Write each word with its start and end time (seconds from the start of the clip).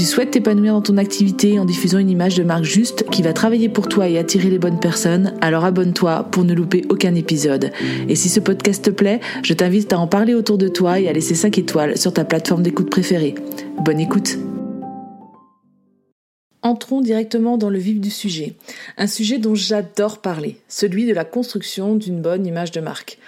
tu 0.00 0.06
souhaites 0.06 0.30
t'épanouir 0.30 0.72
dans 0.72 0.80
ton 0.80 0.96
activité 0.96 1.58
en 1.58 1.66
diffusant 1.66 1.98
une 1.98 2.08
image 2.08 2.34
de 2.34 2.42
marque 2.42 2.64
juste 2.64 3.04
qui 3.10 3.20
va 3.20 3.34
travailler 3.34 3.68
pour 3.68 3.86
toi 3.86 4.08
et 4.08 4.16
attirer 4.16 4.48
les 4.48 4.58
bonnes 4.58 4.80
personnes, 4.80 5.34
alors 5.42 5.66
abonne-toi 5.66 6.26
pour 6.30 6.42
ne 6.42 6.54
louper 6.54 6.86
aucun 6.88 7.14
épisode. 7.14 7.70
Et 8.08 8.16
si 8.16 8.30
ce 8.30 8.40
podcast 8.40 8.82
te 8.82 8.88
plaît, 8.88 9.20
je 9.42 9.52
t'invite 9.52 9.92
à 9.92 9.98
en 9.98 10.06
parler 10.06 10.32
autour 10.32 10.56
de 10.56 10.68
toi 10.68 10.98
et 11.00 11.06
à 11.06 11.12
laisser 11.12 11.34
5 11.34 11.58
étoiles 11.58 11.98
sur 11.98 12.14
ta 12.14 12.24
plateforme 12.24 12.62
d'écoute 12.62 12.88
préférée. 12.88 13.34
Bonne 13.84 14.00
écoute 14.00 14.38
Entrons 16.62 17.02
directement 17.02 17.58
dans 17.58 17.68
le 17.68 17.78
vif 17.78 18.00
du 18.00 18.10
sujet. 18.10 18.54
Un 18.96 19.06
sujet 19.06 19.36
dont 19.36 19.54
j'adore 19.54 20.22
parler, 20.22 20.56
celui 20.66 21.04
de 21.04 21.12
la 21.12 21.26
construction 21.26 21.94
d'une 21.94 22.22
bonne 22.22 22.46
image 22.46 22.70
de 22.70 22.80
marque. 22.80 23.18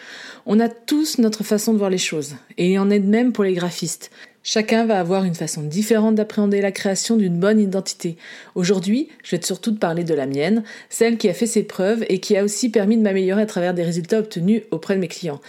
On 0.47 0.59
a 0.59 0.71
tous 0.71 1.19
notre 1.19 1.45
façon 1.45 1.75
de 1.75 1.79
voir 1.79 1.91
les 1.91 1.99
choses, 1.99 2.37
et 2.57 2.73
il 2.73 2.79
en 2.79 2.89
est 2.89 2.99
de 2.99 3.09
même 3.09 3.33
pour 3.33 3.45
les 3.45 3.53
graphistes. 3.53 4.11
Chacun 4.45 4.87
va 4.87 4.99
avoir 4.99 5.25
une 5.25 5.37
façon 5.37 5.63
différente 5.63 6.17
d'appréhender 6.17 6.61
la 6.61 6.73
création 6.73 7.17
d'une 7.17 7.39
bonne 7.39 7.61
identité. 7.61 8.17
Aujourd'hui, 8.57 9.09
je 9.23 9.37
vais 9.37 9.43
surtout 9.43 9.71
te 9.71 9.79
parler 9.79 10.03
de 10.03 10.15
la 10.15 10.27
mienne, 10.27 10.65
celle 10.91 11.17
qui 11.17 11.29
a 11.29 11.35
fait 11.35 11.47
ses 11.47 11.63
preuves 11.63 12.05
et 12.09 12.19
qui 12.19 12.37
a 12.37 12.43
aussi 12.43 12.69
permis 12.69 12.97
de 12.97 13.03
m'améliorer 13.03 13.43
à 13.43 13.47
travers 13.47 13.73
des 13.73 13.85
résultats 13.85 14.19
obtenus 14.19 14.63
auprès 14.73 14.97
de 14.97 15.01
mes 15.01 15.07
clients. 15.07 15.41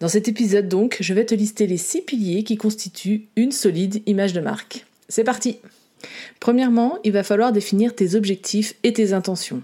Dans 0.00 0.08
cet 0.08 0.28
épisode 0.28 0.68
donc, 0.68 0.98
je 1.00 1.14
vais 1.14 1.24
te 1.24 1.34
lister 1.34 1.66
les 1.66 1.78
six 1.78 2.02
piliers 2.02 2.44
qui 2.44 2.58
constituent 2.58 3.26
une 3.36 3.52
solide 3.52 4.02
image 4.04 4.34
de 4.34 4.40
marque. 4.40 4.84
C'est 5.08 5.24
parti 5.24 5.58
Premièrement, 6.38 6.98
il 7.04 7.12
va 7.12 7.22
falloir 7.22 7.52
définir 7.52 7.94
tes 7.94 8.16
objectifs 8.16 8.74
et 8.82 8.92
tes 8.92 9.14
intentions. 9.14 9.62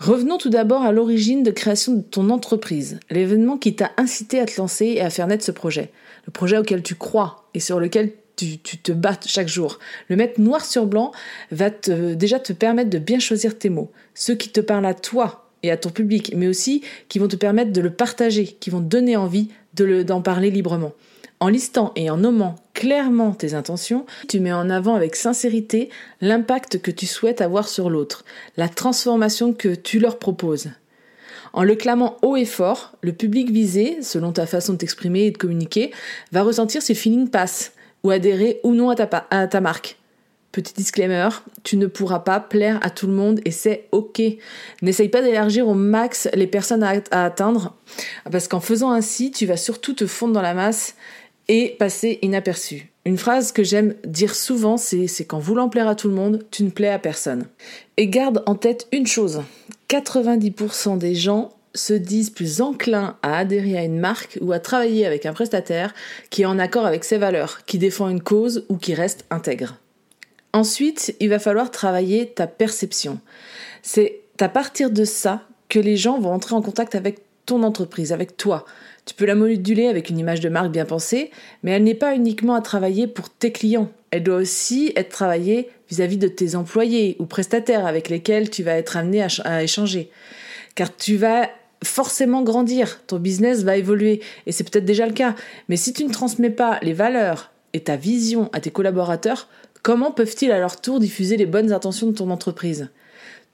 Revenons 0.00 0.38
tout 0.38 0.50
d'abord 0.50 0.82
à 0.82 0.92
l'origine 0.92 1.42
de 1.42 1.50
création 1.50 1.92
de 1.92 2.00
ton 2.00 2.30
entreprise, 2.30 2.98
l'événement 3.10 3.58
qui 3.58 3.76
t'a 3.76 3.92
incité 3.98 4.40
à 4.40 4.46
te 4.46 4.58
lancer 4.58 4.86
et 4.86 5.00
à 5.02 5.10
faire 5.10 5.26
naître 5.26 5.44
ce 5.44 5.52
projet 5.52 5.90
le 6.26 6.32
projet 6.32 6.58
auquel 6.58 6.82
tu 6.82 6.94
crois 6.94 7.48
et 7.54 7.60
sur 7.60 7.80
lequel 7.80 8.12
tu, 8.36 8.58
te 8.58 8.92
bats 8.92 9.18
chaque 9.26 9.48
jour. 9.48 9.78
Le 10.08 10.16
mettre 10.16 10.40
noir 10.40 10.64
sur 10.64 10.86
blanc 10.86 11.12
va 11.50 11.70
déjà 11.70 12.38
te 12.38 12.52
permettre 12.52 12.90
de 12.90 12.98
bien 12.98 13.18
choisir 13.18 13.58
tes 13.58 13.68
mots, 13.68 13.90
ceux 14.14 14.34
qui 14.34 14.48
te 14.48 14.60
parlent 14.60 14.86
à 14.86 14.94
toi 14.94 15.50
et 15.62 15.70
à 15.70 15.76
ton 15.76 15.90
public, 15.90 16.32
mais 16.36 16.48
aussi 16.48 16.82
qui 17.08 17.18
vont 17.18 17.28
te 17.28 17.36
permettre 17.36 17.72
de 17.72 17.80
le 17.80 17.90
partager, 17.90 18.46
qui 18.46 18.70
vont 18.70 18.80
te 18.80 18.86
donner 18.86 19.16
envie 19.16 19.48
d'en 19.74 20.22
parler 20.22 20.50
librement. 20.50 20.92
En 21.38 21.48
listant 21.48 21.92
et 21.96 22.10
en 22.10 22.18
nommant 22.18 22.56
clairement 22.74 23.32
tes 23.32 23.54
intentions, 23.54 24.04
tu 24.28 24.40
mets 24.40 24.52
en 24.52 24.68
avant 24.68 24.94
avec 24.94 25.16
sincérité 25.16 25.88
l'impact 26.20 26.80
que 26.82 26.90
tu 26.90 27.06
souhaites 27.06 27.40
avoir 27.40 27.68
sur 27.68 27.88
l'autre, 27.88 28.24
la 28.56 28.68
transformation 28.68 29.52
que 29.52 29.74
tu 29.74 29.98
leur 29.98 30.18
proposes. 30.18 30.70
En 31.52 31.64
le 31.64 31.74
clamant 31.74 32.16
haut 32.22 32.36
et 32.36 32.44
fort, 32.44 32.96
le 33.00 33.12
public 33.12 33.50
visé, 33.50 34.02
selon 34.02 34.32
ta 34.32 34.46
façon 34.46 34.74
de 34.74 34.78
t'exprimer 34.78 35.26
et 35.26 35.30
de 35.30 35.38
communiquer, 35.38 35.92
va 36.32 36.42
ressentir 36.42 36.82
si 36.82 36.92
le 36.92 36.98
feeling 36.98 37.28
passe, 37.28 37.72
ou 38.02 38.10
adhérer 38.10 38.60
ou 38.62 38.74
non 38.74 38.90
à 38.90 38.96
ta, 38.96 39.60
marque. 39.60 39.96
Petit 40.52 40.74
disclaimer, 40.74 41.28
tu 41.62 41.76
ne 41.76 41.86
pourras 41.86 42.20
pas 42.20 42.40
plaire 42.40 42.78
à 42.82 42.90
tout 42.90 43.06
le 43.06 43.12
monde 43.12 43.40
et 43.44 43.50
c'est 43.50 43.86
ok. 43.92 44.20
N'essaye 44.82 45.08
pas 45.08 45.22
d'élargir 45.22 45.68
au 45.68 45.74
max 45.74 46.28
les 46.34 46.46
personnes 46.46 46.82
à, 46.82 46.94
à 47.10 47.24
atteindre, 47.24 47.76
parce 48.30 48.48
qu'en 48.48 48.60
faisant 48.60 48.90
ainsi, 48.90 49.30
tu 49.30 49.46
vas 49.46 49.56
surtout 49.56 49.92
te 49.92 50.06
fondre 50.06 50.32
dans 50.32 50.42
la 50.42 50.54
masse 50.54 50.94
et 51.48 51.76
passer 51.78 52.18
inaperçu. 52.22 52.90
Une 53.04 53.16
phrase 53.16 53.52
que 53.52 53.64
j'aime 53.64 53.94
dire 54.04 54.34
souvent, 54.34 54.76
c'est 54.76 55.24
qu'en 55.26 55.38
voulant 55.38 55.68
plaire 55.68 55.88
à 55.88 55.94
tout 55.94 56.08
le 56.08 56.14
monde, 56.14 56.44
tu 56.50 56.62
ne 56.62 56.70
plais 56.70 56.88
à 56.88 56.98
personne. 56.98 57.46
Et 57.96 58.08
garde 58.08 58.42
en 58.46 58.54
tête 58.54 58.88
une 58.92 59.06
chose, 59.06 59.42
90% 59.90 60.98
des 60.98 61.16
gens 61.16 61.50
se 61.74 61.92
disent 61.92 62.30
plus 62.30 62.60
enclins 62.60 63.16
à 63.22 63.38
adhérer 63.38 63.76
à 63.76 63.82
une 63.82 63.98
marque 63.98 64.38
ou 64.40 64.52
à 64.52 64.60
travailler 64.60 65.04
avec 65.04 65.26
un 65.26 65.32
prestataire 65.32 65.94
qui 66.30 66.42
est 66.42 66.46
en 66.46 66.58
accord 66.60 66.86
avec 66.86 67.04
ses 67.04 67.18
valeurs, 67.18 67.64
qui 67.66 67.78
défend 67.78 68.08
une 68.08 68.22
cause 68.22 68.64
ou 68.68 68.76
qui 68.76 68.94
reste 68.94 69.24
intègre. 69.30 69.78
Ensuite, 70.52 71.14
il 71.20 71.28
va 71.28 71.38
falloir 71.38 71.70
travailler 71.70 72.28
ta 72.28 72.46
perception. 72.46 73.20
C'est 73.82 74.20
à 74.40 74.48
partir 74.48 74.90
de 74.90 75.04
ça 75.04 75.42
que 75.68 75.78
les 75.78 75.96
gens 75.96 76.20
vont 76.20 76.32
entrer 76.32 76.54
en 76.54 76.62
contact 76.62 76.94
avec 76.94 77.18
ton 77.46 77.62
entreprise, 77.64 78.12
avec 78.12 78.36
toi. 78.36 78.64
Tu 79.06 79.14
peux 79.14 79.26
la 79.26 79.34
moduler 79.34 79.88
avec 79.88 80.08
une 80.08 80.18
image 80.18 80.40
de 80.40 80.48
marque 80.48 80.70
bien 80.70 80.84
pensée, 80.84 81.30
mais 81.62 81.72
elle 81.72 81.84
n'est 81.84 81.94
pas 81.94 82.14
uniquement 82.14 82.54
à 82.54 82.60
travailler 82.60 83.06
pour 83.06 83.28
tes 83.28 83.50
clients. 83.50 83.90
Elle 84.10 84.22
doit 84.22 84.36
aussi 84.36 84.92
être 84.94 85.10
travaillée 85.10 85.68
vis-à-vis 85.90 86.16
de 86.16 86.28
tes 86.28 86.54
employés 86.54 87.16
ou 87.18 87.26
prestataires 87.26 87.86
avec 87.86 88.08
lesquels 88.08 88.50
tu 88.50 88.62
vas 88.62 88.74
être 88.74 88.96
amené 88.96 89.22
à, 89.44 89.62
échanger. 89.62 90.10
Car 90.74 90.94
tu 90.94 91.16
vas 91.16 91.48
forcément 91.84 92.42
grandir, 92.42 93.00
ton 93.06 93.18
business 93.18 93.62
va 93.62 93.76
évoluer, 93.76 94.20
et 94.46 94.52
c'est 94.52 94.68
peut-être 94.68 94.84
déjà 94.84 95.06
le 95.06 95.12
cas. 95.12 95.34
Mais 95.68 95.76
si 95.76 95.92
tu 95.92 96.04
ne 96.04 96.12
transmets 96.12 96.50
pas 96.50 96.78
les 96.82 96.92
valeurs 96.92 97.50
et 97.72 97.80
ta 97.80 97.96
vision 97.96 98.50
à 98.52 98.60
tes 98.60 98.70
collaborateurs, 98.70 99.48
comment 99.82 100.12
peuvent-ils 100.12 100.52
à 100.52 100.58
leur 100.58 100.80
tour 100.80 101.00
diffuser 101.00 101.36
les 101.36 101.46
bonnes 101.46 101.72
intentions 101.72 102.08
de 102.08 102.16
ton 102.16 102.30
entreprise? 102.30 102.90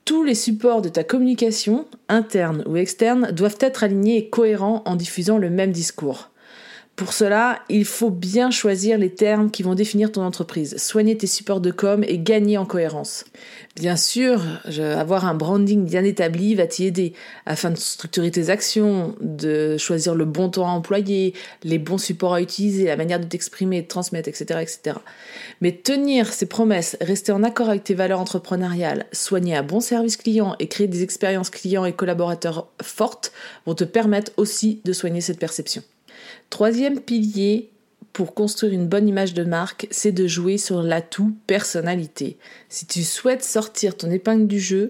Tous 0.05 0.23
les 0.23 0.35
supports 0.35 0.83
de 0.83 0.89
ta 0.89 1.05
communication, 1.05 1.87
interne 2.09 2.63
ou 2.67 2.77
externe, 2.77 3.33
doivent 3.33 3.59
être 3.61 3.83
alignés 3.83 4.19
et 4.19 4.29
cohérents 4.29 4.83
en 4.85 4.95
diffusant 4.95 5.39
le 5.39 5.51
même 5.51 5.73
discours. 5.73 6.31
Pour 6.97 7.13
cela, 7.13 7.61
il 7.69 7.85
faut 7.85 8.09
bien 8.09 8.51
choisir 8.51 8.97
les 8.97 9.13
termes 9.13 9.51
qui 9.51 9.63
vont 9.63 9.75
définir 9.75 10.11
ton 10.11 10.23
entreprise, 10.23 10.79
soigner 10.79 11.15
tes 11.15 11.27
supports 11.27 11.61
de 11.61 11.71
com 11.71 12.03
et 12.03 12.19
gagner 12.19 12.57
en 12.57 12.65
cohérence. 12.65 13.27
Bien 13.75 13.97
sûr, 13.97 14.41
avoir 14.81 15.27
un 15.27 15.35
branding 15.35 15.85
bien 15.85 16.05
établi 16.05 16.55
va 16.55 16.67
t'y 16.67 16.87
aider 16.87 17.13
afin 17.45 17.71
de 17.71 17.77
structurer 17.77 18.31
tes 18.31 18.49
actions, 18.49 19.15
de 19.21 19.77
choisir 19.77 20.15
le 20.15 20.25
bon 20.25 20.49
temps 20.49 20.67
à 20.67 20.71
employer, 20.71 21.35
les 21.65 21.79
bons 21.79 21.99
supports 21.99 22.33
à 22.33 22.41
utiliser, 22.41 22.87
la 22.87 22.97
manière 22.97 23.21
de 23.21 23.27
t'exprimer, 23.27 23.83
de 23.83 23.89
transmettre, 23.89 24.31
etc., 24.31 24.61
etc. 24.63 24.97
Mais 25.61 25.73
tenir 25.73 26.33
ses 26.33 26.47
promesses, 26.47 26.97
rester 27.03 27.31
en 27.31 27.43
accord 27.43 27.69
avec 27.69 27.85
tes 27.85 27.93
valeurs 27.93 28.21
entrepreneuriales, 28.21 29.05
soigner 29.13 29.55
un 29.55 29.63
bon 29.63 29.81
service 29.81 30.17
client 30.17 30.57
et 30.61 30.69
créer 30.69 30.89
des 30.89 31.03
expériences 31.03 31.51
clients 31.51 31.85
et 31.85 31.93
collaborateurs 31.93 32.69
fortes 32.83 33.33
vont 33.67 33.75
te 33.75 33.85
permettre 33.85 34.33
aussi 34.39 34.81
de 34.87 34.95
soigner 34.95 35.21
cette 35.21 35.39
perception. 35.39 35.83
Troisième 36.51 37.01
pilier 37.01 37.71
pour 38.13 38.33
construire 38.33 38.73
une 38.73 38.87
bonne 38.87 39.09
image 39.09 39.35
de 39.35 39.45
marque, 39.45 39.89
c'est 39.91 40.13
de 40.13 40.27
jouer 40.27 40.57
sur 40.57 40.83
l'atout 40.83 41.37
personnalité. 41.47 42.39
Si 42.69 42.87
tu 42.87 43.03
souhaites 43.03 43.45
sortir 43.45 43.97
ton 43.97 44.11
épingle 44.11 44.47
du 44.47 44.59
jeu, 44.59 44.89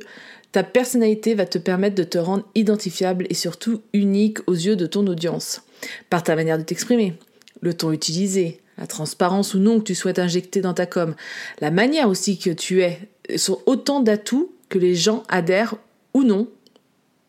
ta 0.53 0.63
personnalité 0.63 1.35
va 1.35 1.45
te 1.45 1.59
permettre 1.59 1.97
de 1.97 2.05
te 2.05 2.19
rendre 2.19 2.45
identifiable 2.55 3.27
et 3.29 3.35
surtout 3.35 3.83
unique 3.93 4.39
aux 4.47 4.55
yeux 4.55 4.77
de 4.77 4.87
ton 4.87 5.07
audience. 5.07 5.63
Par 6.09 6.23
ta 6.23 6.37
manière 6.37 6.57
de 6.57 6.63
t'exprimer, 6.63 7.15
le 7.61 7.75
ton 7.75 7.91
utilisé, 7.93 8.61
la 8.79 8.87
transparence 8.87 9.55
ou 9.55 9.59
non 9.59 9.81
que 9.81 9.85
tu 9.85 9.95
souhaites 9.95 10.19
injecter 10.19 10.61
dans 10.61 10.75
ta 10.75 10.87
com, 10.87 11.15
la 11.61 11.71
manière 11.71 12.09
aussi 12.09 12.39
que 12.39 12.51
tu 12.51 12.83
es, 12.83 13.01
sont 13.37 13.61
autant 13.67 14.01
d'atouts 14.01 14.53
que 14.69 14.79
les 14.79 14.95
gens 14.95 15.25
adhèrent 15.29 15.75
ou 16.15 16.23
non 16.23 16.49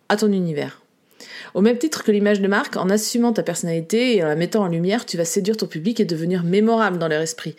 à 0.10 0.18
ton 0.18 0.32
univers. 0.32 0.82
Au 1.54 1.62
même 1.62 1.78
titre 1.78 2.04
que 2.04 2.12
l'image 2.12 2.42
de 2.42 2.48
marque, 2.48 2.78
en 2.78 2.90
assumant 2.90 3.34
ta 3.34 3.44
personnalité 3.44 4.18
et 4.18 4.24
en 4.24 4.28
la 4.28 4.36
mettant 4.36 4.64
en 4.64 4.68
lumière, 4.68 5.06
tu 5.06 5.18
vas 5.18 5.26
séduire 5.26 5.58
ton 5.58 5.68
public 5.68 6.00
et 6.00 6.06
devenir 6.06 6.44
mémorable 6.44 6.98
dans 6.98 7.08
leur 7.08 7.22
esprit. 7.22 7.56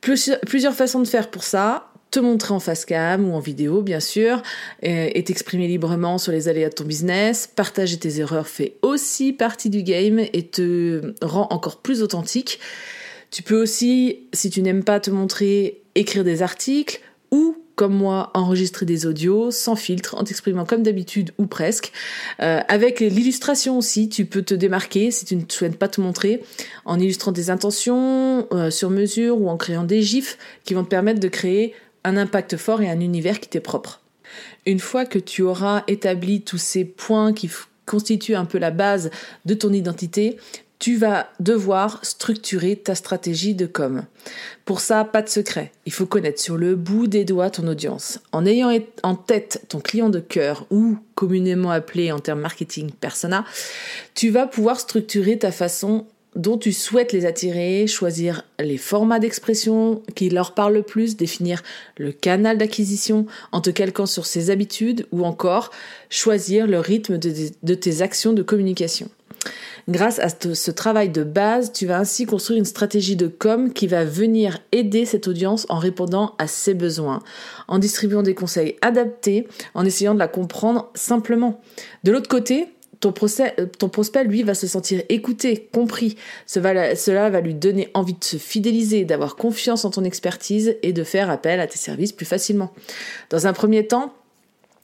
plusieurs 0.00 0.74
façons 0.74 1.00
de 1.00 1.06
faire 1.06 1.30
pour 1.30 1.44
ça 1.44 1.88
te 2.10 2.20
montrer 2.20 2.54
en 2.54 2.60
face 2.60 2.84
cam 2.84 3.28
ou 3.28 3.34
en 3.34 3.40
vidéo 3.40 3.82
bien 3.82 4.00
sûr 4.00 4.42
et 4.82 5.22
t'exprimer 5.24 5.68
librement 5.68 6.18
sur 6.18 6.32
les 6.32 6.48
aléas 6.48 6.70
de 6.70 6.74
ton 6.74 6.84
business, 6.84 7.46
partager 7.46 7.98
tes 7.98 8.20
erreurs 8.20 8.48
fait 8.48 8.76
aussi 8.82 9.32
partie 9.32 9.68
du 9.68 9.82
game 9.82 10.18
et 10.18 10.46
te 10.46 11.12
rend 11.20 11.48
encore 11.50 11.82
plus 11.82 12.02
authentique. 12.02 12.60
Tu 13.30 13.42
peux 13.42 13.60
aussi, 13.60 14.20
si 14.32 14.48
tu 14.48 14.62
n'aimes 14.62 14.84
pas 14.84 15.00
te 15.00 15.10
montrer, 15.10 15.82
écrire 15.94 16.24
des 16.24 16.40
articles 16.40 17.00
ou 17.30 17.57
comme 17.78 17.94
moi, 17.94 18.32
enregistrer 18.34 18.86
des 18.86 19.06
audios 19.06 19.52
sans 19.52 19.76
filtre, 19.76 20.16
en 20.16 20.24
t'exprimant 20.24 20.64
comme 20.64 20.82
d'habitude 20.82 21.30
ou 21.38 21.46
presque. 21.46 21.92
Euh, 22.42 22.60
avec 22.66 22.98
l'illustration 22.98 23.78
aussi, 23.78 24.08
tu 24.08 24.24
peux 24.24 24.42
te 24.42 24.52
démarquer 24.52 25.12
si 25.12 25.24
tu 25.24 25.36
ne 25.36 25.42
souhaites 25.48 25.78
pas 25.78 25.86
te 25.86 26.00
montrer, 26.00 26.42
en 26.84 26.98
illustrant 26.98 27.30
des 27.30 27.50
intentions 27.50 28.48
euh, 28.52 28.72
sur 28.72 28.90
mesure 28.90 29.40
ou 29.40 29.48
en 29.48 29.56
créant 29.56 29.84
des 29.84 30.02
gifs 30.02 30.38
qui 30.64 30.74
vont 30.74 30.82
te 30.82 30.88
permettre 30.88 31.20
de 31.20 31.28
créer 31.28 31.72
un 32.02 32.16
impact 32.16 32.56
fort 32.56 32.82
et 32.82 32.90
un 32.90 32.98
univers 32.98 33.38
qui 33.38 33.48
t'est 33.48 33.60
propre. 33.60 34.00
Une 34.66 34.80
fois 34.80 35.06
que 35.06 35.20
tu 35.20 35.42
auras 35.42 35.84
établi 35.86 36.42
tous 36.42 36.58
ces 36.58 36.84
points 36.84 37.32
qui 37.32 37.48
constituent 37.86 38.34
un 38.34 38.44
peu 38.44 38.58
la 38.58 38.72
base 38.72 39.12
de 39.44 39.54
ton 39.54 39.72
identité, 39.72 40.36
tu 40.78 40.96
vas 40.96 41.28
devoir 41.40 42.04
structurer 42.04 42.76
ta 42.76 42.94
stratégie 42.94 43.54
de 43.54 43.66
com. 43.66 44.04
Pour 44.64 44.80
ça, 44.80 45.04
pas 45.04 45.22
de 45.22 45.28
secret. 45.28 45.72
Il 45.86 45.92
faut 45.92 46.06
connaître 46.06 46.40
sur 46.40 46.56
le 46.56 46.76
bout 46.76 47.06
des 47.06 47.24
doigts 47.24 47.50
ton 47.50 47.66
audience. 47.66 48.20
En 48.32 48.46
ayant 48.46 48.70
en 49.02 49.16
tête 49.16 49.64
ton 49.68 49.80
client 49.80 50.08
de 50.08 50.20
cœur 50.20 50.66
ou 50.70 50.98
communément 51.14 51.70
appelé 51.70 52.12
en 52.12 52.20
termes 52.20 52.40
marketing 52.40 52.92
persona, 52.92 53.44
tu 54.14 54.30
vas 54.30 54.46
pouvoir 54.46 54.78
structurer 54.78 55.38
ta 55.38 55.50
façon 55.50 56.06
dont 56.36 56.58
tu 56.58 56.72
souhaites 56.72 57.12
les 57.12 57.26
attirer, 57.26 57.86
choisir 57.86 58.44
les 58.60 58.76
formats 58.76 59.18
d'expression 59.18 60.02
qui 60.14 60.30
leur 60.30 60.54
parlent 60.54 60.74
le 60.74 60.82
plus, 60.82 61.16
définir 61.16 61.62
le 61.96 62.12
canal 62.12 62.58
d'acquisition 62.58 63.26
en 63.50 63.60
te 63.60 63.70
calquant 63.70 64.06
sur 64.06 64.26
ses 64.26 64.50
habitudes 64.50 65.06
ou 65.10 65.24
encore 65.24 65.70
choisir 66.10 66.66
le 66.66 66.78
rythme 66.78 67.18
de, 67.18 67.74
tes 67.74 68.02
actions 68.02 68.32
de 68.32 68.42
communication. 68.42 69.08
Grâce 69.88 70.18
à 70.18 70.28
ce 70.28 70.70
travail 70.70 71.08
de 71.08 71.24
base, 71.24 71.72
tu 71.72 71.86
vas 71.86 71.98
ainsi 71.98 72.26
construire 72.26 72.58
une 72.58 72.66
stratégie 72.66 73.16
de 73.16 73.26
com 73.26 73.72
qui 73.72 73.86
va 73.86 74.04
venir 74.04 74.58
aider 74.70 75.06
cette 75.06 75.28
audience 75.28 75.66
en 75.70 75.78
répondant 75.78 76.34
à 76.38 76.46
ses 76.46 76.74
besoins, 76.74 77.22
en 77.68 77.78
distribuant 77.78 78.22
des 78.22 78.34
conseils 78.34 78.76
adaptés, 78.82 79.48
en 79.74 79.86
essayant 79.86 80.12
de 80.12 80.18
la 80.18 80.28
comprendre 80.28 80.90
simplement. 80.94 81.60
De 82.04 82.12
l'autre 82.12 82.28
côté, 82.28 82.68
ton, 83.00 83.12
prospect, 83.12 84.24
lui, 84.24 84.42
va 84.42 84.54
se 84.54 84.66
sentir 84.66 85.02
écouté, 85.08 85.68
compris. 85.72 86.16
cela 86.46 87.30
va 87.30 87.40
lui 87.40 87.54
donner 87.54 87.88
envie 87.94 88.14
de 88.14 88.24
se 88.24 88.36
fidéliser, 88.36 89.04
d'avoir 89.04 89.36
confiance 89.36 89.84
en 89.84 89.90
ton 89.90 90.04
expertise 90.04 90.76
et 90.82 90.92
de 90.92 91.04
faire 91.04 91.30
appel 91.30 91.60
à 91.60 91.66
tes 91.66 91.78
services 91.78 92.12
plus 92.12 92.26
facilement. 92.26 92.72
Dans 93.30 93.46
un 93.46 93.52
premier 93.52 93.86
temps, 93.86 94.12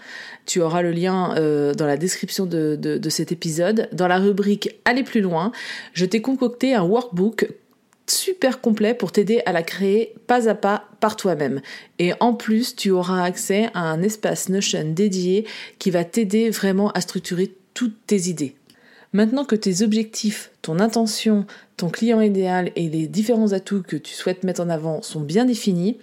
Tu 0.47 0.62
auras 0.62 0.81
le 0.81 0.89
lien 0.92 1.36
euh, 1.38 1.75
dans 1.75 1.86
la 1.86 1.97
description 1.97 2.47
de, 2.47 2.75
de 2.75 3.09
cet 3.09 3.31
épisode. 3.31 3.88
Dans 3.92 4.07
la 4.07 4.18
rubrique 4.18 4.80
Aller 4.86 5.03
plus 5.03 5.21
loin, 5.21 5.51
je 5.94 6.06
t'ai 6.06 6.24
concocté 6.24 6.74
un 6.74 6.81
workbook 6.83 7.51
super 8.07 8.62
complet 8.62 8.94
pour 8.94 9.12
t'aider 9.12 9.42
à 9.46 9.52
la 9.52 9.63
créer 9.63 10.13
pas 10.28 10.50
à 10.50 10.56
pas 10.56 10.86
par 11.00 11.16
toi-même. 11.16 11.62
Et 12.00 12.13
en 12.19 12.34
plus, 12.34 12.75
tu 12.75 12.92
auras 12.92 13.24
accès 13.24 13.69
à 13.74 13.81
un 13.81 14.02
espace 14.02 14.50
Notion 14.50 14.92
dédié 14.94 15.46
qui 15.80 15.92
va 15.92 16.04
t'aider 16.04 16.50
vraiment 16.50 16.92
à 16.92 17.02
structurer 17.02 17.56
toutes 17.74 17.98
tes 18.07 18.30
idées. 18.30 18.56
Maintenant 19.13 19.46
que 19.46 19.56
tes 19.56 19.81
objectifs, 19.81 20.52
ton 20.62 20.80
intention, 20.80 21.46
ton 21.78 21.90
client 21.90 22.22
idéal 22.22 22.72
et 22.75 22.90
les 22.90 23.07
différents 23.07 23.54
atouts 23.54 23.84
que 23.84 23.96
tu 23.96 24.13
souhaites 24.13 24.44
mettre 24.44 24.62
en 24.62 24.69
avant 24.69 25.02
sont 25.02 25.22
bien 25.22 25.46
définis, 25.46 25.98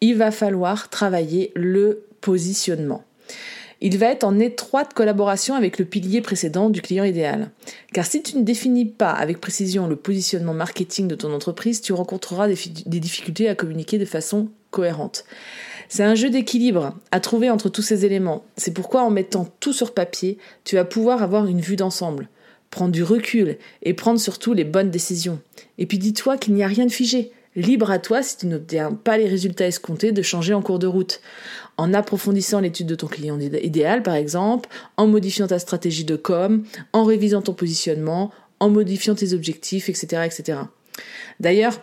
il 0.00 0.16
va 0.16 0.30
falloir 0.30 0.88
travailler 0.88 1.50
le 1.54 2.04
positionnement 2.20 3.04
il 3.84 3.98
va 3.98 4.06
être 4.06 4.22
en 4.22 4.38
étroite 4.38 4.94
collaboration 4.94 5.56
avec 5.56 5.76
le 5.76 5.84
pilier 5.84 6.20
précédent 6.20 6.70
du 6.70 6.80
client 6.80 7.02
idéal. 7.02 7.50
Car 7.92 8.06
si 8.06 8.22
tu 8.22 8.38
ne 8.38 8.44
définis 8.44 8.86
pas 8.86 9.10
avec 9.10 9.40
précision 9.40 9.88
le 9.88 9.96
positionnement 9.96 10.54
marketing 10.54 11.08
de 11.08 11.16
ton 11.16 11.34
entreprise, 11.34 11.80
tu 11.80 11.92
rencontreras 11.92 12.46
des, 12.46 13.00
difficultés 13.00 13.48
à 13.48 13.56
communiquer 13.56 13.98
de 13.98 14.04
façon 14.04 14.48
cohérente. 14.70 15.24
C'est 15.88 16.04
un 16.04 16.14
jeu 16.14 16.30
d'équilibre 16.30 16.96
à 17.10 17.18
trouver 17.18 17.50
entre 17.50 17.68
tous 17.68 17.82
ces 17.82 18.06
éléments. 18.06 18.44
C'est 18.56 18.72
pourquoi 18.72 19.02
en 19.02 19.10
mettant 19.10 19.48
tout 19.58 19.72
sur 19.72 19.94
papier, 19.94 20.38
tu 20.62 20.76
vas 20.76 20.84
pouvoir 20.84 21.20
avoir 21.20 21.46
une 21.46 21.60
vue 21.60 21.76
d'ensemble, 21.76 22.28
prendre 22.70 22.92
du 22.92 23.02
recul 23.02 23.58
et 23.82 23.94
prendre 23.94 24.20
surtout 24.20 24.54
les 24.54 24.64
bonnes 24.64 24.90
décisions. 24.90 25.40
Et 25.78 25.86
puis 25.86 25.98
dis-toi 25.98 26.38
qu'il 26.38 26.54
n'y 26.54 26.62
a 26.62 26.68
rien 26.68 26.86
de 26.86 26.92
figé. 26.92 27.32
Libre 27.54 27.90
à 27.90 27.98
toi, 27.98 28.22
si 28.22 28.38
tu 28.38 28.46
n'obtiens 28.46 28.92
pas 28.92 29.18
les 29.18 29.28
résultats 29.28 29.66
escomptés, 29.66 30.12
de 30.12 30.22
changer 30.22 30.54
en 30.54 30.62
cours 30.62 30.78
de 30.78 30.86
route. 30.86 31.20
En 31.76 31.92
approfondissant 31.92 32.60
l'étude 32.60 32.86
de 32.86 32.94
ton 32.94 33.08
client 33.08 33.38
idéal, 33.38 34.02
par 34.02 34.14
exemple, 34.14 34.68
en 34.96 35.06
modifiant 35.06 35.46
ta 35.46 35.58
stratégie 35.58 36.04
de 36.04 36.16
com, 36.16 36.64
en 36.92 37.04
révisant 37.04 37.42
ton 37.42 37.52
positionnement, 37.52 38.30
en 38.58 38.70
modifiant 38.70 39.14
tes 39.14 39.34
objectifs, 39.34 39.88
etc. 39.88 40.22
etc. 40.24 40.58
D'ailleurs, 41.40 41.80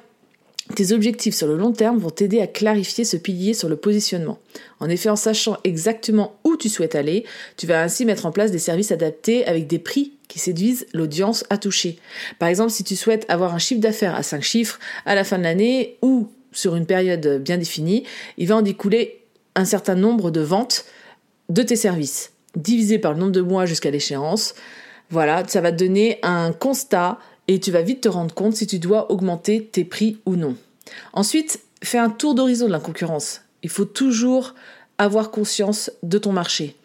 tes 0.76 0.92
objectifs 0.92 1.36
sur 1.36 1.48
le 1.48 1.58
long 1.58 1.72
terme 1.72 1.98
vont 1.98 2.10
t'aider 2.10 2.42
à 2.42 2.48
clarifier 2.48 3.04
ce 3.04 3.18
pilier 3.18 3.54
sur 3.54 3.70
le 3.70 3.76
positionnement. 3.76 4.40
En 4.80 4.90
effet, 4.90 5.10
en 5.10 5.16
sachant 5.16 5.58
exactement 5.64 6.36
où 6.44 6.58
tu 6.58 6.70
souhaites 6.70 6.96
aller, 6.96 7.26
tu 7.58 7.68
vas 7.68 7.82
ainsi 7.82 8.06
mettre 8.06 8.26
en 8.26 8.32
place 8.32 8.52
des 8.52 8.60
services 8.60 8.92
adaptés 8.92 9.46
avec 9.46 9.68
des 9.68 9.80
prix 9.80 10.14
qui 10.28 10.40
séduisent 10.40 10.86
l'audience 10.94 11.44
à 11.50 11.58
toucher. 11.58 11.98
Par 12.38 12.50
exemple, 12.50 12.72
si 12.72 12.84
tu 12.84 12.96
souhaites 12.96 13.26
avoir 13.30 13.54
un 13.54 13.60
chiffre 13.60 13.82
d'affaires 13.82 14.16
à 14.16 14.24
5 14.24 14.42
chiffres 14.42 14.80
à 15.06 15.16
la 15.16 15.24
fin 15.24 15.38
de 15.38 15.44
l'année 15.44 15.98
ou 16.02 16.30
sur 16.52 16.76
une 16.76 16.86
période 16.86 17.42
bien 17.42 17.58
définie, 17.58 18.04
il 18.38 18.48
va 18.48 18.58
en 18.58 18.62
découler 18.62 19.22
un 19.56 19.66
certain 19.66 19.96
nombre 19.96 20.32
de 20.32 20.42
ventes 20.42 20.86
de 21.50 21.64
tes 21.64 21.76
services, 21.76 22.32
divisé 22.56 23.00
par 23.00 23.14
le 23.14 23.20
nombre 23.20 23.32
de 23.32 23.42
mois 23.42 23.66
jusqu'à 23.66 23.92
l'échéance. 23.92 24.54
Voilà, 25.10 25.44
ça 25.48 25.62
va 25.62 25.72
te 25.72 25.84
donner 25.84 26.20
un 26.22 26.52
constat 26.52 27.18
et 27.50 27.60
tu 27.60 27.72
vas 27.72 27.82
vite 27.82 28.02
te 28.02 28.10
rendre 28.10 28.34
compte 28.34 28.56
si 28.56 28.68
tu 28.68 28.78
dois 28.78 29.12
augmenter 29.12 29.66
tes 29.66 29.84
prix 29.84 30.20
ou 30.28 30.36
non. 30.36 30.56
Ensuite, 31.14 31.62
fais 31.84 31.98
un 31.98 32.12
tour 32.12 32.36
d'horizon 32.36 32.68
de 32.68 32.72
la 32.72 32.80
concurrence. 32.80 33.42
Il 33.64 33.72
faut 33.72 33.86
toujours 33.86 34.54
avoir 35.00 35.32
conscience 35.32 35.90
de 36.04 36.20
ton 36.20 36.32
marché. 36.32 36.76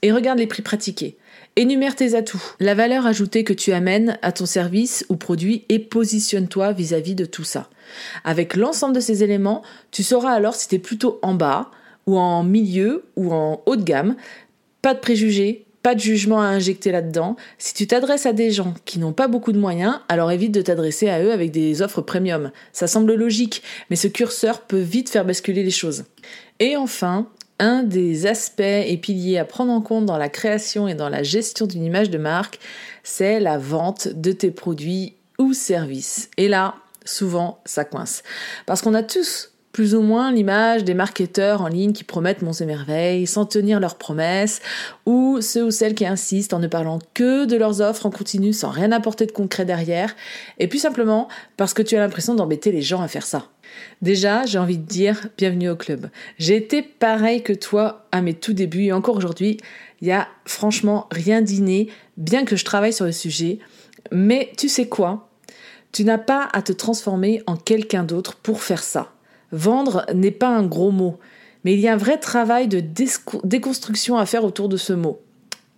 Et 0.00 0.12
regarde 0.12 0.38
les 0.38 0.46
prix 0.46 0.62
pratiqués. 0.62 1.16
Énumère 1.56 1.96
tes 1.96 2.14
atouts, 2.14 2.42
la 2.60 2.76
valeur 2.76 3.04
ajoutée 3.04 3.42
que 3.42 3.52
tu 3.52 3.72
amènes 3.72 4.16
à 4.22 4.30
ton 4.30 4.46
service 4.46 5.04
ou 5.08 5.16
produit 5.16 5.64
et 5.68 5.80
positionne-toi 5.80 6.70
vis-à-vis 6.70 7.16
de 7.16 7.24
tout 7.24 7.44
ça. 7.44 7.68
Avec 8.22 8.54
l'ensemble 8.54 8.94
de 8.94 9.00
ces 9.00 9.24
éléments, 9.24 9.62
tu 9.90 10.04
sauras 10.04 10.32
alors 10.32 10.54
si 10.54 10.68
tu 10.68 10.76
es 10.76 10.78
plutôt 10.78 11.18
en 11.22 11.34
bas 11.34 11.72
ou 12.06 12.16
en 12.16 12.44
milieu 12.44 13.04
ou 13.16 13.34
en 13.34 13.60
haut 13.66 13.76
de 13.76 13.82
gamme. 13.82 14.14
Pas 14.82 14.94
de 14.94 15.00
préjugés, 15.00 15.66
pas 15.82 15.94
de 15.94 16.00
jugement 16.00 16.40
à 16.40 16.46
injecter 16.46 16.92
là-dedans. 16.92 17.36
Si 17.58 17.74
tu 17.74 17.86
t'adresses 17.86 18.26
à 18.26 18.32
des 18.32 18.50
gens 18.50 18.74
qui 18.84 18.98
n'ont 18.98 19.12
pas 19.12 19.28
beaucoup 19.28 19.52
de 19.52 19.58
moyens, 19.58 20.00
alors 20.08 20.30
évite 20.30 20.52
de 20.52 20.62
t'adresser 20.62 21.08
à 21.08 21.22
eux 21.22 21.32
avec 21.32 21.50
des 21.50 21.82
offres 21.82 22.00
premium. 22.00 22.52
Ça 22.72 22.86
semble 22.86 23.14
logique, 23.14 23.62
mais 23.90 23.96
ce 23.96 24.08
curseur 24.08 24.62
peut 24.62 24.80
vite 24.80 25.10
faire 25.10 25.24
basculer 25.24 25.62
les 25.62 25.70
choses. 25.70 26.04
Et 26.60 26.76
enfin, 26.76 27.28
un 27.58 27.82
des 27.82 28.26
aspects 28.26 28.60
et 28.60 28.96
piliers 28.96 29.38
à 29.38 29.44
prendre 29.44 29.72
en 29.72 29.80
compte 29.80 30.06
dans 30.06 30.18
la 30.18 30.28
création 30.28 30.88
et 30.88 30.94
dans 30.94 31.08
la 31.08 31.22
gestion 31.22 31.66
d'une 31.66 31.84
image 31.84 32.10
de 32.10 32.18
marque, 32.18 32.58
c'est 33.02 33.40
la 33.40 33.58
vente 33.58 34.08
de 34.08 34.32
tes 34.32 34.50
produits 34.50 35.14
ou 35.38 35.52
services. 35.52 36.28
Et 36.36 36.48
là, 36.48 36.74
souvent, 37.04 37.60
ça 37.64 37.84
coince. 37.84 38.22
Parce 38.66 38.82
qu'on 38.82 38.94
a 38.94 39.02
tous 39.02 39.51
plus 39.72 39.94
ou 39.94 40.02
moins 40.02 40.30
l'image 40.30 40.84
des 40.84 40.94
marketeurs 40.94 41.62
en 41.62 41.68
ligne 41.68 41.92
qui 41.92 42.04
promettent 42.04 42.42
et 42.42 42.66
merveilles 42.66 43.26
sans 43.26 43.46
tenir 43.46 43.80
leurs 43.80 43.96
promesses, 43.96 44.60
ou 45.06 45.40
ceux 45.40 45.64
ou 45.64 45.70
celles 45.70 45.94
qui 45.94 46.06
insistent 46.06 46.54
en 46.54 46.58
ne 46.58 46.66
parlant 46.66 46.98
que 47.14 47.46
de 47.46 47.56
leurs 47.56 47.80
offres 47.80 48.06
en 48.06 48.10
continu 48.10 48.52
sans 48.52 48.70
rien 48.70 48.92
apporter 48.92 49.26
de 49.26 49.32
concret 49.32 49.64
derrière, 49.64 50.14
et 50.58 50.68
plus 50.68 50.78
simplement 50.78 51.28
parce 51.56 51.74
que 51.74 51.82
tu 51.82 51.96
as 51.96 52.00
l'impression 52.00 52.34
d'embêter 52.34 52.70
les 52.72 52.82
gens 52.82 53.00
à 53.00 53.08
faire 53.08 53.26
ça. 53.26 53.48
Déjà, 54.02 54.44
j'ai 54.44 54.58
envie 54.58 54.76
de 54.76 54.86
dire 54.86 55.28
bienvenue 55.38 55.70
au 55.70 55.76
club. 55.76 56.10
J'ai 56.38 56.56
été 56.56 56.82
pareil 56.82 57.42
que 57.42 57.54
toi 57.54 58.06
à 58.12 58.20
mes 58.20 58.34
tout 58.34 58.52
débuts 58.52 58.84
et 58.84 58.92
encore 58.92 59.16
aujourd'hui, 59.16 59.56
il 60.02 60.08
y 60.08 60.12
a 60.12 60.28
franchement 60.44 61.06
rien 61.10 61.40
d'inné, 61.40 61.88
bien 62.16 62.44
que 62.44 62.56
je 62.56 62.64
travaille 62.64 62.92
sur 62.92 63.06
le 63.06 63.12
sujet. 63.12 63.60
Mais 64.10 64.52
tu 64.58 64.68
sais 64.68 64.88
quoi? 64.88 65.30
Tu 65.92 66.04
n'as 66.04 66.18
pas 66.18 66.48
à 66.52 66.60
te 66.62 66.72
transformer 66.72 67.42
en 67.46 67.56
quelqu'un 67.56 68.02
d'autre 68.02 68.36
pour 68.36 68.62
faire 68.62 68.82
ça. 68.82 69.12
Vendre 69.52 70.06
n'est 70.14 70.30
pas 70.30 70.48
un 70.48 70.64
gros 70.64 70.90
mot, 70.90 71.18
mais 71.64 71.74
il 71.74 71.80
y 71.80 71.88
a 71.88 71.94
un 71.94 71.98
vrai 71.98 72.18
travail 72.18 72.68
de 72.68 72.82
déconstruction 73.44 74.16
à 74.16 74.26
faire 74.26 74.44
autour 74.44 74.68
de 74.68 74.76
ce 74.76 74.92
mot. 74.92 75.20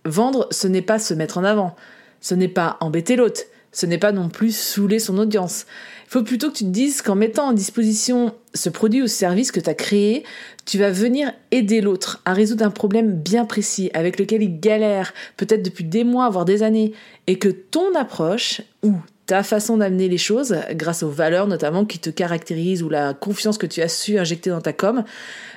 Vendre, 0.05 0.47
ce 0.51 0.67
n'est 0.67 0.81
pas 0.81 0.99
se 0.99 1.13
mettre 1.13 1.37
en 1.37 1.43
avant, 1.43 1.75
ce 2.21 2.35
n'est 2.35 2.47
pas 2.47 2.77
embêter 2.79 3.15
l'autre, 3.15 3.41
ce 3.71 3.85
n'est 3.85 3.97
pas 3.97 4.13
non 4.13 4.29
plus 4.29 4.55
saouler 4.55 4.99
son 4.99 5.17
audience. 5.17 5.65
Il 6.05 6.11
faut 6.11 6.23
plutôt 6.23 6.49
que 6.49 6.57
tu 6.57 6.63
te 6.63 6.69
dises 6.69 7.01
qu'en 7.01 7.15
mettant 7.15 7.47
en 7.47 7.53
disposition 7.53 8.33
ce 8.53 8.69
produit 8.69 9.01
ou 9.01 9.07
ce 9.07 9.15
service 9.15 9.51
que 9.51 9.59
tu 9.59 9.69
as 9.69 9.73
créé, 9.73 10.23
tu 10.65 10.77
vas 10.77 10.91
venir 10.91 11.33
aider 11.51 11.81
l'autre 11.81 12.21
à 12.23 12.33
résoudre 12.33 12.63
un 12.63 12.71
problème 12.71 13.13
bien 13.13 13.43
précis 13.43 13.91
avec 13.93 14.17
lequel 14.17 14.41
il 14.43 14.61
galère 14.61 15.13
peut-être 15.35 15.63
depuis 15.63 15.83
des 15.83 16.05
mois, 16.05 16.29
voire 16.29 16.45
des 16.45 16.63
années, 16.63 16.93
et 17.27 17.37
que 17.37 17.49
ton 17.49 17.93
approche 17.95 18.61
ou 18.81 18.93
ta 19.25 19.43
façon 19.43 19.77
d'amener 19.77 20.07
les 20.07 20.17
choses, 20.17 20.55
grâce 20.71 21.03
aux 21.03 21.09
valeurs 21.09 21.47
notamment 21.47 21.85
qui 21.85 21.99
te 21.99 22.09
caractérisent 22.09 22.83
ou 22.83 22.89
la 22.89 23.13
confiance 23.13 23.57
que 23.57 23.65
tu 23.65 23.81
as 23.81 23.87
su 23.87 24.17
injecter 24.17 24.49
dans 24.49 24.61
ta 24.61 24.73
com, 24.73 25.03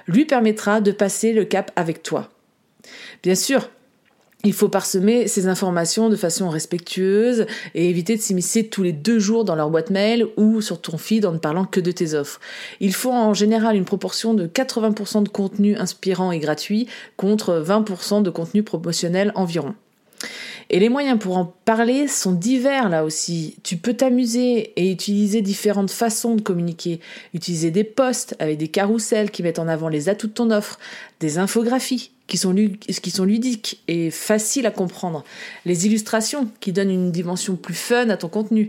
lui 0.07 0.25
permettra 0.25 0.81
de 0.81 0.93
passer 0.93 1.33
le 1.33 1.45
cap 1.45 1.71
avec 1.77 2.03
toi. 2.03 2.31
Bien 3.23 3.35
sûr, 3.35 3.69
Il 4.45 4.53
faut 4.53 4.69
parsemer 4.69 5.27
ces 5.27 5.49
informations 5.49 6.09
de 6.09 6.15
façon 6.15 6.49
respectueuse 6.49 7.47
et 7.75 7.91
éviter 7.91 8.17
de 8.17 8.21
s'immiscer 8.21 8.69
tous 8.69 8.85
les 8.85 8.93
deux 8.93 9.19
jours 9.19 9.45
dans 9.45 9.57
leur 9.57 9.69
boîte 9.69 9.91
mail 9.91 10.29
ou 10.37 10.61
sur 10.61 10.81
ton 10.81 10.97
feed 10.97 11.27
en 11.27 11.33
ne 11.33 11.39
parlant 11.39 11.65
que 11.65 11.81
de 11.81 11.91
tes 11.91 12.15
offres. 12.15 12.39
Il 12.79 12.95
faut 12.95 13.11
en 13.11 13.35
général 13.35 13.75
une 13.75 13.85
proportion 13.85 14.35
de 14.35 14.47
80% 14.47 15.25
de 15.25 15.29
contenu 15.29 15.75
inspirant 15.77 16.31
et 16.31 16.39
gratuit 16.39 16.87
contre 17.17 17.65
20% 17.67 18.23
de 18.23 18.31
contenu 18.31 18.63
promotionnel 18.63 19.33
environ. 19.35 19.75
Et 20.71 20.79
les 20.79 20.91
moyens 20.91 21.19
pour 21.19 21.39
en 21.39 21.47
parler 21.65 22.09
sont 22.09 22.33
divers 22.33 22.91
là 22.91 23.05
aussi. 23.05 23.57
Tu 23.63 23.77
peux 23.77 23.95
t'amuser 23.95 24.73
et 24.77 24.93
utiliser 24.93 25.41
différentes 25.41 25.91
façons 25.91 26.35
de 26.35 26.43
communiquer. 26.43 27.01
Utiliser 27.33 27.71
des 27.71 27.85
posts 27.85 28.37
avec 28.39 28.59
des 28.59 28.69
carousels 28.69 29.31
qui 29.31 29.43
mettent 29.43 29.59
en 29.59 29.69
avant 29.69 29.89
les 29.89 30.11
atouts 30.11 30.27
de 30.27 30.33
ton 30.33 30.51
offre, 30.51 30.79
des 31.21 31.39
infographies 31.39 32.11
qui 32.27 32.37
sont, 32.37 32.55
qui 32.55 33.11
sont 33.11 33.25
ludiques 33.25 33.83
et 33.89 34.11
faciles 34.11 34.67
à 34.67 34.71
comprendre, 34.71 35.25
les 35.65 35.87
illustrations 35.87 36.51
qui 36.61 36.73
donnent 36.73 36.91
une 36.91 37.11
dimension 37.11 37.57
plus 37.57 37.75
fun 37.75 38.11
à 38.11 38.19
ton 38.19 38.29
contenu, 38.29 38.69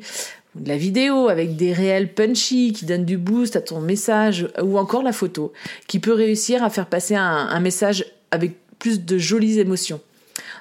la 0.65 0.77
vidéo 0.77 1.27
avec 1.27 1.58
des 1.58 1.74
réels 1.74 2.13
punchy 2.13 2.72
qui 2.72 2.86
donnent 2.86 3.06
du 3.06 3.18
boost 3.18 3.58
à 3.58 3.62
ton 3.62 3.82
message, 3.82 4.48
ou 4.63 4.77
encore 4.77 5.03
la 5.03 5.12
photo 5.12 5.51
qui 5.88 6.00
peut 6.00 6.13
réussir 6.13 6.63
à 6.63 6.70
faire 6.70 6.88
passer 6.88 7.15
un, 7.15 7.22
un 7.22 7.60
message 7.60 8.06
avec 8.32 8.53
plus 8.79 9.03
de 9.03 9.18
jolies 9.18 9.60
émotions. 9.60 10.00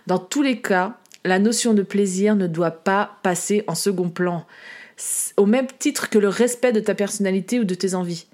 Dans 0.09 0.19
tous 0.19 0.43
les 0.43 0.61
cas, 0.61 0.99
la 1.29 1.39
notion 1.39 1.75
de 1.75 1.83
plaisir 1.83 2.35
ne 2.35 2.47
doit 2.47 2.73
pas 2.73 3.19
passer 3.23 3.63
en 3.69 3.75
second 3.75 4.09
plan, 4.09 4.45
au 5.37 5.47
même 5.47 5.69
titre 5.79 6.11
que 6.11 6.19
le 6.19 6.29
respect 6.29 6.73
de 6.73 6.81
ta 6.81 6.95
personnalité 6.95 7.61
ou 7.61 7.65
de 7.65 7.75
tes 7.75 7.95
envies. 7.95 8.27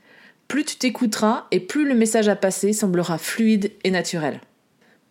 Plus 0.48 0.64
tu 0.64 0.76
t'écouteras 0.76 1.46
et 1.50 1.60
plus 1.60 1.86
le 1.86 1.94
message 1.94 2.28
à 2.28 2.36
passer 2.36 2.72
semblera 2.72 3.18
fluide 3.18 3.72
et 3.82 3.90
naturel. 3.90 4.40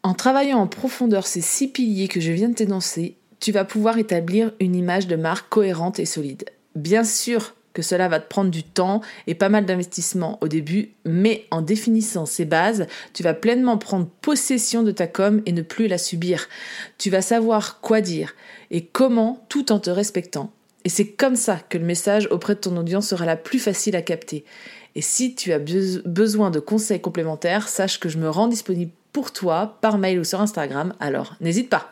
En 0.03 0.13
travaillant 0.13 0.59
en 0.59 0.67
profondeur 0.67 1.27
ces 1.27 1.41
six 1.41 1.67
piliers 1.67 2.07
que 2.07 2.19
je 2.19 2.31
viens 2.31 2.49
de 2.49 2.55
t'énoncer, 2.55 3.15
tu 3.39 3.51
vas 3.51 3.65
pouvoir 3.65 3.97
établir 3.97 4.53
une 4.59 4.75
image 4.75 5.07
de 5.07 5.15
marque 5.15 5.49
cohérente 5.49 5.99
et 5.99 6.05
solide. 6.05 6.45
Bien 6.75 7.03
sûr, 7.03 7.53
que 7.73 7.81
cela 7.81 8.07
va 8.07 8.19
te 8.19 8.29
prendre 8.29 8.51
du 8.51 8.63
temps 8.63 9.01
et 9.27 9.35
pas 9.35 9.49
mal 9.49 9.65
d'investissement 9.65 10.37
au 10.41 10.47
début, 10.47 10.93
mais 11.05 11.45
en 11.51 11.61
définissant 11.61 12.25
ces 12.25 12.45
bases, 12.45 12.87
tu 13.13 13.23
vas 13.23 13.33
pleinement 13.33 13.77
prendre 13.77 14.07
possession 14.21 14.83
de 14.83 14.91
ta 14.91 15.07
com 15.07 15.41
et 15.45 15.51
ne 15.51 15.61
plus 15.61 15.87
la 15.87 15.97
subir. 15.97 16.47
Tu 16.97 17.09
vas 17.09 17.21
savoir 17.21 17.81
quoi 17.81 18.01
dire 18.01 18.35
et 18.71 18.85
comment 18.85 19.45
tout 19.49 19.71
en 19.71 19.79
te 19.79 19.89
respectant. 19.89 20.51
Et 20.85 20.89
c'est 20.89 21.07
comme 21.07 21.35
ça 21.35 21.59
que 21.69 21.77
le 21.77 21.85
message 21.85 22.27
auprès 22.29 22.55
de 22.55 22.59
ton 22.59 22.75
audience 22.77 23.07
sera 23.07 23.25
la 23.25 23.37
plus 23.37 23.59
facile 23.59 23.95
à 23.95 24.01
capter. 24.01 24.43
Et 24.95 25.01
si 25.01 25.33
tu 25.33 25.53
as 25.53 25.59
besoin 25.59 26.51
de 26.51 26.59
conseils 26.59 27.01
complémentaires, 27.01 27.67
sache 27.67 27.99
que 27.99 28.09
je 28.09 28.17
me 28.17 28.29
rends 28.29 28.47
disponible 28.47 28.91
pour 29.11 29.31
toi 29.31 29.77
par 29.81 29.97
mail 29.97 30.19
ou 30.19 30.23
sur 30.23 30.41
Instagram, 30.41 30.93
alors 30.99 31.35
n'hésite 31.39 31.69
pas. 31.69 31.91